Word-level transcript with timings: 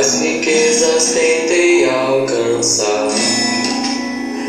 Mais 0.00 0.18
riquezas 0.22 1.12
tentei 1.12 1.84
alcançar. 1.84 3.08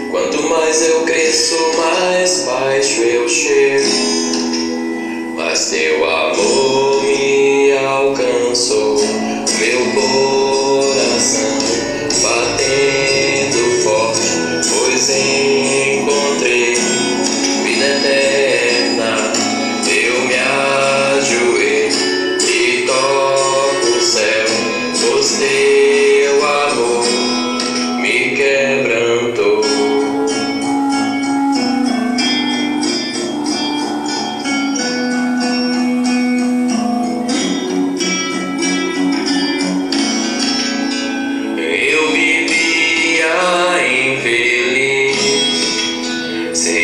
Quanto 0.09 0.41
mais 0.43 0.87
eu 0.87 1.01
cresço, 1.01 1.57
mais 1.75 2.43
baixo 2.45 3.01
eu 3.01 3.27
chego. 3.27 3.90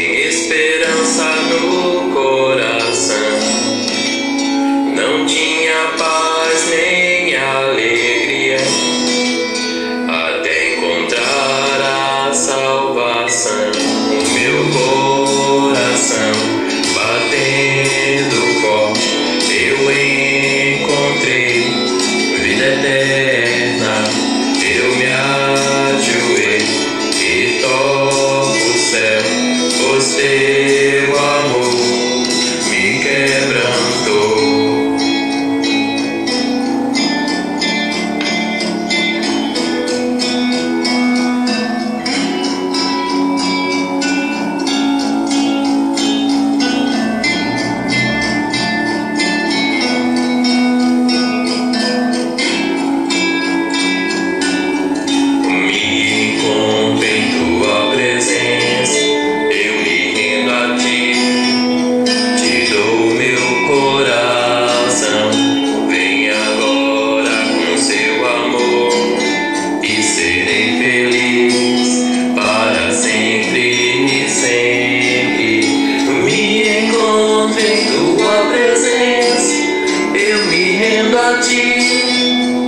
esperança 0.08 1.26
no 1.50 2.12
coração. 2.14 3.18
Não 4.96 5.26
tinha 5.26 5.94
paz 5.98 6.70
nem 6.70 7.36
alegria 7.36 8.58
até 10.08 10.76
encontrar 10.76 12.30
a 12.30 12.34
salvação. 12.34 13.72
O 14.12 14.34
meu 14.34 14.72
corpo 14.72 15.17
o 29.96 30.02
seu 30.02 31.18
amor. 31.18 31.97
темноте. 80.98 82.67